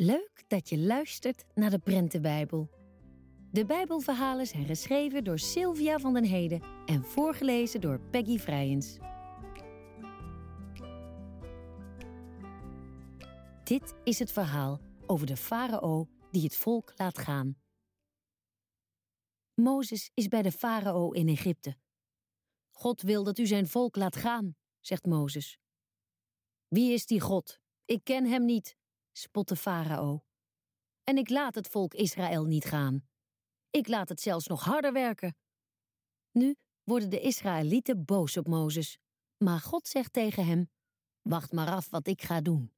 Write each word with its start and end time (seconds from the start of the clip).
Leuk 0.00 0.44
dat 0.48 0.68
je 0.68 0.78
luistert 0.78 1.44
naar 1.54 1.70
de 1.70 1.78
Prentenbijbel. 1.78 2.70
De 3.50 3.66
Bijbelverhalen 3.66 4.46
zijn 4.46 4.66
geschreven 4.66 5.24
door 5.24 5.38
Sylvia 5.38 5.98
van 5.98 6.14
den 6.14 6.24
Heden 6.24 6.62
en 6.86 7.04
voorgelezen 7.04 7.80
door 7.80 8.00
Peggy 8.00 8.38
Vrijens. 8.38 8.98
Dit 13.64 13.94
is 14.04 14.18
het 14.18 14.32
verhaal 14.32 14.80
over 15.06 15.26
de 15.26 15.36
farao 15.36 16.08
die 16.30 16.42
het 16.42 16.56
volk 16.56 16.92
laat 16.96 17.18
gaan. 17.18 17.56
Mozes 19.54 20.10
is 20.14 20.28
bij 20.28 20.42
de 20.42 20.52
farao 20.52 21.10
in 21.10 21.28
Egypte. 21.28 21.76
God 22.70 23.02
wil 23.02 23.24
dat 23.24 23.38
u 23.38 23.46
zijn 23.46 23.66
volk 23.66 23.96
laat 23.96 24.16
gaan, 24.16 24.56
zegt 24.80 25.06
Mozes. 25.06 25.58
Wie 26.68 26.92
is 26.92 27.06
die 27.06 27.20
God? 27.20 27.60
Ik 27.84 28.04
ken 28.04 28.24
hem 28.24 28.44
niet, 28.44 28.77
spot 29.18 29.48
de 29.48 29.56
farao. 29.56 30.22
En 31.04 31.16
ik 31.16 31.28
laat 31.28 31.54
het 31.54 31.68
volk 31.68 31.94
Israël 31.94 32.44
niet 32.44 32.64
gaan. 32.64 33.08
Ik 33.70 33.88
laat 33.88 34.08
het 34.08 34.20
zelfs 34.20 34.46
nog 34.46 34.64
harder 34.64 34.92
werken. 34.92 35.36
Nu 36.30 36.56
worden 36.84 37.10
de 37.10 37.20
Israëlieten 37.20 38.04
boos 38.04 38.36
op 38.36 38.46
Mozes, 38.46 38.98
maar 39.36 39.60
God 39.60 39.88
zegt 39.88 40.12
tegen 40.12 40.46
hem: 40.46 40.70
Wacht 41.22 41.52
maar 41.52 41.70
af 41.70 41.90
wat 41.90 42.06
ik 42.06 42.22
ga 42.22 42.40
doen. 42.40 42.72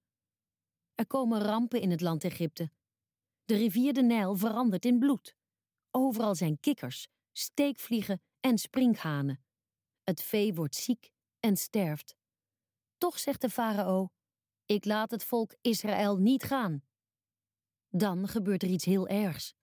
Er 0.94 1.06
komen 1.06 1.42
rampen 1.42 1.80
in 1.80 1.90
het 1.90 2.00
land 2.00 2.24
Egypte. 2.24 2.70
De 3.44 3.56
rivier 3.56 3.92
de 3.92 4.02
Nijl 4.02 4.36
verandert 4.36 4.84
in 4.84 4.98
bloed. 4.98 5.36
Overal 5.90 6.34
zijn 6.34 6.60
kikkers, 6.60 7.08
steekvliegen 7.32 8.22
en 8.40 8.58
sprinkhanen. 8.58 9.44
Het 10.02 10.22
vee 10.22 10.54
wordt 10.54 10.74
ziek 10.74 11.10
en 11.40 11.56
sterft. 11.56 12.16
Toch 12.98 13.18
zegt 13.18 13.40
de 13.40 13.50
farao: 13.50 14.10
Ik 14.70 14.84
laat 14.84 15.10
het 15.10 15.24
volk 15.24 15.54
Israël 15.60 16.16
niet 16.16 16.42
gaan. 16.42 16.82
Dan 17.88 18.28
gebeurt 18.28 18.62
er 18.62 18.68
iets 18.68 18.84
heel 18.84 19.08
ergs. 19.08 19.54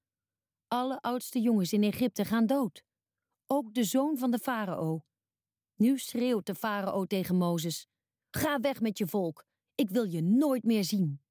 Alle 0.67 1.01
oudste 1.01 1.39
jongens 1.39 1.73
in 1.73 1.83
Egypte 1.83 2.25
gaan 2.25 2.45
dood. 2.45 2.83
Ook 3.45 3.73
de 3.73 3.83
zoon 3.83 4.17
van 4.17 4.31
de 4.31 4.39
farao. 4.39 5.05
Nu 5.75 5.97
schreeuwt 5.97 6.45
de 6.45 6.55
farao 6.55 7.05
tegen 7.05 7.35
Mozes: 7.35 7.87
Ga 8.29 8.59
weg 8.59 8.81
met 8.81 8.97
je 8.97 9.07
volk, 9.07 9.45
ik 9.75 9.89
wil 9.89 10.03
je 10.03 10.21
nooit 10.21 10.63
meer 10.63 10.83
zien. 10.83 11.21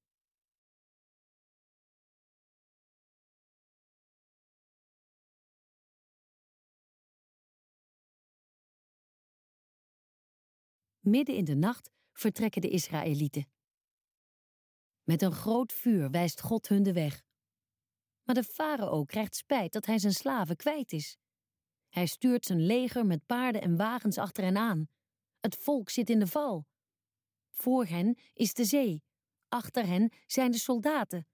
Midden 11.01 11.35
in 11.35 11.45
de 11.45 11.55
nacht 11.55 11.91
vertrekken 12.13 12.61
de 12.61 12.69
Israëlieten. 12.69 13.55
Met 15.07 15.23
een 15.23 15.33
groot 15.33 15.73
vuur 15.73 16.11
wijst 16.11 16.41
God 16.41 16.69
hun 16.69 16.83
de 16.83 16.93
weg. 16.93 17.25
Maar 18.23 18.35
de 18.35 18.45
farao 18.45 19.05
krijgt 19.05 19.37
spijt 19.37 19.73
dat 19.73 19.87
hij 19.87 19.99
zijn 19.99 20.13
slaven 20.13 20.57
kwijt 20.57 20.93
is. 20.93 21.17
Hij 21.89 22.07
stuurt 22.07 22.45
zijn 22.45 22.67
leger 22.67 23.07
met 23.07 23.27
paarden 23.27 23.63
en 23.63 23.77
wagens 23.77 24.19
achter 24.19 24.45
hen 24.45 24.57
aan. 24.57 24.89
Het 25.41 25.57
volk 25.57 25.91
zit 25.91 26.11
in 26.11 26.19
de 26.19 26.27
val. 26.27 26.67
Voor 27.51 27.85
hen 27.85 28.19
is 28.33 28.55
de 28.55 28.65
zee, 28.65 29.03
achter 29.49 29.87
hen 29.87 30.13
zijn 30.27 30.51
de 30.51 30.59
soldaten. 30.59 31.27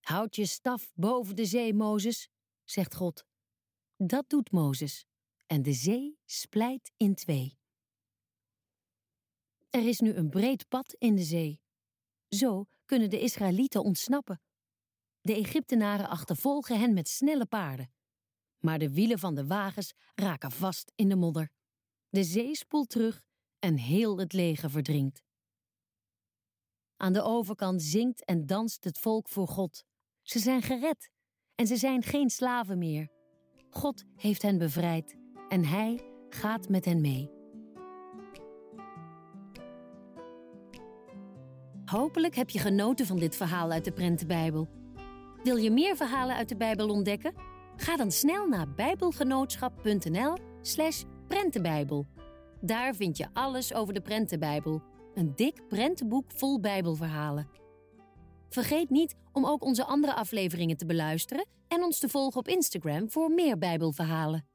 Houd 0.00 0.36
je 0.36 0.46
staf 0.46 0.90
boven 0.94 1.36
de 1.36 1.44
zee, 1.44 1.74
Mozes, 1.74 2.28
zegt 2.64 2.94
God. 2.94 3.24
Dat 3.96 4.28
doet 4.28 4.50
Mozes, 4.50 5.06
en 5.46 5.62
de 5.62 5.72
zee 5.72 6.18
splijt 6.24 6.92
in 6.96 7.14
twee. 7.14 7.58
Er 9.70 9.88
is 9.88 10.00
nu 10.00 10.14
een 10.14 10.30
breed 10.30 10.68
pad 10.68 10.94
in 10.98 11.14
de 11.14 11.22
zee. 11.22 11.60
Zo 12.30 12.66
kunnen 12.84 13.10
de 13.10 13.20
Israëlieten 13.20 13.82
ontsnappen. 13.82 14.40
De 15.20 15.34
Egyptenaren 15.34 16.08
achtervolgen 16.08 16.78
hen 16.78 16.94
met 16.94 17.08
snelle 17.08 17.46
paarden. 17.46 17.92
Maar 18.58 18.78
de 18.78 18.90
wielen 18.90 19.18
van 19.18 19.34
de 19.34 19.46
wagens 19.46 19.92
raken 20.14 20.50
vast 20.50 20.92
in 20.94 21.08
de 21.08 21.16
modder. 21.16 21.50
De 22.08 22.24
zee 22.24 22.56
spoelt 22.56 22.88
terug 22.88 23.22
en 23.58 23.76
heel 23.76 24.18
het 24.18 24.32
leger 24.32 24.70
verdrinkt. 24.70 25.22
Aan 26.96 27.12
de 27.12 27.22
overkant 27.22 27.82
zingt 27.82 28.24
en 28.24 28.46
danst 28.46 28.84
het 28.84 28.98
volk 28.98 29.28
voor 29.28 29.48
God. 29.48 29.84
Ze 30.22 30.38
zijn 30.38 30.62
gered 30.62 31.10
en 31.54 31.66
ze 31.66 31.76
zijn 31.76 32.02
geen 32.02 32.30
slaven 32.30 32.78
meer. 32.78 33.08
God 33.70 34.04
heeft 34.16 34.42
hen 34.42 34.58
bevrijd 34.58 35.16
en 35.48 35.64
Hij 35.64 36.00
gaat 36.28 36.68
met 36.68 36.84
hen 36.84 37.00
mee. 37.00 37.39
Hopelijk 41.90 42.34
heb 42.34 42.50
je 42.50 42.58
genoten 42.58 43.06
van 43.06 43.18
dit 43.18 43.36
verhaal 43.36 43.70
uit 43.70 43.84
de 43.84 43.92
Prentenbijbel. 43.92 44.68
Wil 45.42 45.56
je 45.56 45.70
meer 45.70 45.96
verhalen 45.96 46.36
uit 46.36 46.48
de 46.48 46.56
Bijbel 46.56 46.88
ontdekken? 46.88 47.34
Ga 47.76 47.96
dan 47.96 48.10
snel 48.10 48.48
naar 48.48 48.74
bijbelgenootschap.nl/slash 48.74 51.02
prentenbijbel. 51.26 52.06
Daar 52.60 52.94
vind 52.94 53.16
je 53.16 53.26
alles 53.32 53.74
over 53.74 53.94
de 53.94 54.00
Prentenbijbel, 54.00 54.82
een 55.14 55.32
dik 55.36 55.68
prentenboek 55.68 56.24
vol 56.34 56.60
Bijbelverhalen. 56.60 57.48
Vergeet 58.48 58.90
niet 58.90 59.14
om 59.32 59.46
ook 59.46 59.64
onze 59.64 59.84
andere 59.84 60.14
afleveringen 60.14 60.76
te 60.76 60.86
beluisteren 60.86 61.46
en 61.68 61.82
ons 61.82 61.98
te 61.98 62.08
volgen 62.08 62.38
op 62.38 62.48
Instagram 62.48 63.10
voor 63.10 63.30
meer 63.30 63.58
Bijbelverhalen. 63.58 64.46